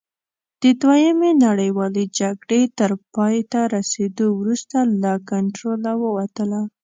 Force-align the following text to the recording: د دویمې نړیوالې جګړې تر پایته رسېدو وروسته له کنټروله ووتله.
د 0.61 0.63
دویمې 0.81 1.31
نړیوالې 1.45 2.03
جګړې 2.19 2.61
تر 2.79 2.91
پایته 3.13 3.61
رسېدو 3.75 4.25
وروسته 4.39 4.77
له 5.01 5.11
کنټروله 5.29 5.91
ووتله. 6.03 6.61